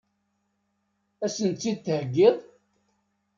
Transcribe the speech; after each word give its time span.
Ad 1.25 1.31
sent-tt-id-theggiḍ? 1.35 2.35